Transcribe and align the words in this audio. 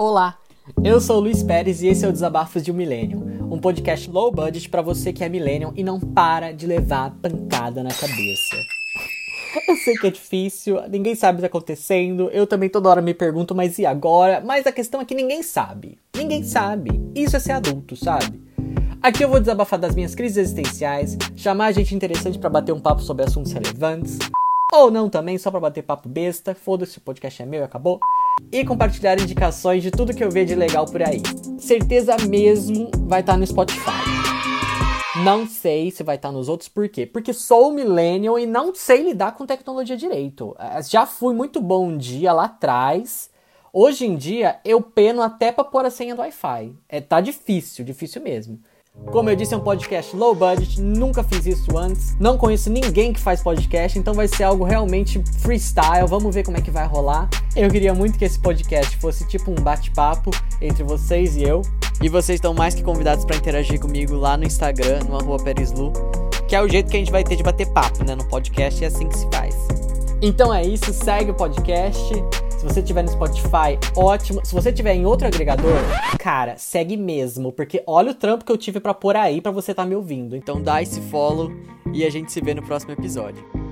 Olá, 0.00 0.38
eu 0.84 1.00
sou 1.00 1.16
o 1.16 1.20
Luiz 1.20 1.42
Pérez 1.42 1.82
e 1.82 1.88
esse 1.88 2.04
é 2.04 2.08
o 2.08 2.12
Desabafos 2.12 2.62
de 2.62 2.70
um 2.70 2.74
Millennium, 2.74 3.48
um 3.52 3.58
podcast 3.58 4.08
low 4.08 4.30
budget 4.30 4.68
para 4.68 4.80
você 4.80 5.12
que 5.12 5.24
é 5.24 5.28
millennium 5.28 5.72
e 5.74 5.82
não 5.82 5.98
para 5.98 6.52
de 6.52 6.68
levar 6.68 7.16
pancada 7.20 7.82
na 7.82 7.90
cabeça. 7.90 8.54
Eu 9.66 9.74
sei 9.74 9.96
que 9.96 10.06
é 10.06 10.10
difícil, 10.12 10.80
ninguém 10.88 11.16
sabe 11.16 11.32
o 11.32 11.40
que 11.40 11.46
está 11.46 11.58
acontecendo, 11.58 12.30
eu 12.30 12.46
também 12.46 12.68
toda 12.68 12.88
hora 12.88 13.02
me 13.02 13.12
pergunto, 13.12 13.56
mas 13.56 13.76
e 13.76 13.84
agora? 13.84 14.40
Mas 14.40 14.68
a 14.68 14.72
questão 14.72 15.00
é 15.00 15.04
que 15.04 15.16
ninguém 15.16 15.42
sabe. 15.42 15.98
Ninguém 16.16 16.44
sabe. 16.44 16.90
Isso 17.12 17.36
é 17.36 17.40
ser 17.40 17.52
adulto, 17.52 17.96
sabe? 17.96 18.40
Aqui 19.02 19.24
eu 19.24 19.28
vou 19.28 19.40
desabafar 19.40 19.80
das 19.80 19.96
minhas 19.96 20.14
crises 20.14 20.38
existenciais, 20.38 21.18
chamar 21.34 21.72
gente 21.72 21.92
interessante 21.92 22.38
para 22.38 22.48
bater 22.48 22.70
um 22.70 22.78
papo 22.78 23.02
sobre 23.02 23.24
assuntos 23.24 23.50
relevantes, 23.50 24.16
ou 24.72 24.92
não 24.92 25.10
também, 25.10 25.38
só 25.38 25.50
para 25.50 25.58
bater 25.58 25.82
papo 25.82 26.08
besta, 26.08 26.54
foda-se, 26.54 26.98
o 26.98 27.00
podcast 27.00 27.42
é 27.42 27.46
meu 27.46 27.62
e 27.62 27.64
acabou. 27.64 27.98
E 28.50 28.64
compartilhar 28.64 29.20
indicações 29.20 29.82
de 29.82 29.90
tudo 29.90 30.14
que 30.14 30.24
eu 30.24 30.30
ver 30.30 30.44
de 30.44 30.54
legal 30.54 30.86
por 30.86 31.02
aí. 31.02 31.20
Certeza 31.58 32.16
mesmo 32.28 32.90
vai 33.06 33.20
estar 33.20 33.32
tá 33.32 33.38
no 33.38 33.46
Spotify. 33.46 34.18
Não 35.24 35.46
sei 35.46 35.90
se 35.90 36.02
vai 36.04 36.16
estar 36.16 36.28
tá 36.28 36.32
nos 36.32 36.48
outros, 36.48 36.68
por 36.68 36.88
quê? 36.88 37.04
Porque 37.04 37.32
sou 37.32 37.72
millennial 37.72 38.38
e 38.38 38.46
não 38.46 38.74
sei 38.74 39.02
lidar 39.02 39.32
com 39.32 39.44
tecnologia 39.44 39.96
direito. 39.96 40.54
Eh, 40.58 40.82
já 40.82 41.06
fui 41.06 41.34
muito 41.34 41.60
bom 41.60 41.88
um 41.88 41.98
dia 41.98 42.32
lá 42.32 42.44
atrás. 42.44 43.30
Hoje 43.72 44.06
em 44.06 44.16
dia 44.16 44.60
eu 44.64 44.80
peno 44.80 45.20
até 45.20 45.50
para 45.50 45.64
pôr 45.64 45.84
a 45.84 45.90
senha 45.90 46.14
do 46.14 46.20
Wi-Fi. 46.20 46.72
É, 46.88 47.00
tá 47.00 47.20
difícil, 47.20 47.84
difícil 47.84 48.22
mesmo. 48.22 48.60
Como 49.10 49.30
eu 49.30 49.36
disse, 49.36 49.54
é 49.54 49.56
um 49.56 49.60
podcast 49.60 50.14
low 50.14 50.34
budget, 50.34 50.80
nunca 50.80 51.24
fiz 51.24 51.46
isso 51.46 51.78
antes, 51.78 52.14
não 52.20 52.36
conheço 52.36 52.68
ninguém 52.68 53.12
que 53.12 53.20
faz 53.20 53.42
podcast, 53.42 53.98
então 53.98 54.12
vai 54.12 54.28
ser 54.28 54.44
algo 54.44 54.64
realmente 54.64 55.22
freestyle, 55.38 56.06
vamos 56.06 56.34
ver 56.34 56.44
como 56.44 56.58
é 56.58 56.60
que 56.60 56.70
vai 56.70 56.86
rolar. 56.86 57.28
Eu 57.56 57.70
queria 57.70 57.94
muito 57.94 58.18
que 58.18 58.24
esse 58.24 58.38
podcast 58.38 58.96
fosse 58.98 59.26
tipo 59.26 59.50
um 59.50 59.54
bate-papo 59.54 60.30
entre 60.60 60.82
vocês 60.82 61.36
e 61.36 61.42
eu. 61.42 61.62
E 62.02 62.08
vocês 62.08 62.36
estão 62.36 62.52
mais 62.52 62.74
que 62.74 62.82
convidados 62.82 63.24
para 63.24 63.36
interagir 63.36 63.80
comigo 63.80 64.14
lá 64.14 64.36
no 64.36 64.44
Instagram, 64.44 65.00
no 65.08 65.16
arroba 65.18 65.42
Perislu, 65.42 65.92
que 66.46 66.54
é 66.54 66.62
o 66.62 66.68
jeito 66.68 66.90
que 66.90 66.96
a 66.96 67.00
gente 67.00 67.10
vai 67.10 67.24
ter 67.24 67.36
de 67.36 67.42
bater 67.42 67.66
papo, 67.68 68.04
né, 68.04 68.14
no 68.14 68.24
podcast, 68.24 68.84
é 68.84 68.88
assim 68.88 69.08
que 69.08 69.18
se 69.18 69.26
faz. 69.32 69.56
Então 70.20 70.52
é 70.52 70.64
isso, 70.64 70.92
segue 70.92 71.30
o 71.30 71.34
podcast. 71.34 72.12
Se 72.58 72.64
você 72.64 72.82
tiver 72.82 73.02
no 73.02 73.08
Spotify, 73.08 73.78
ótimo. 73.94 74.44
Se 74.44 74.52
você 74.52 74.72
tiver 74.72 74.92
em 74.92 75.06
outro 75.06 75.28
agregador, 75.28 75.76
cara, 76.18 76.56
segue 76.58 76.96
mesmo, 76.96 77.52
porque 77.52 77.84
olha 77.86 78.10
o 78.10 78.14
trampo 78.14 78.44
que 78.44 78.50
eu 78.50 78.58
tive 78.58 78.80
para 78.80 78.92
pôr 78.92 79.14
aí 79.14 79.40
para 79.40 79.52
você 79.52 79.70
estar 79.70 79.84
tá 79.84 79.88
me 79.88 79.94
ouvindo. 79.94 80.34
Então 80.34 80.60
dá 80.60 80.82
esse 80.82 81.00
follow 81.02 81.52
e 81.94 82.04
a 82.04 82.10
gente 82.10 82.32
se 82.32 82.40
vê 82.40 82.54
no 82.54 82.62
próximo 82.62 82.92
episódio. 82.92 83.67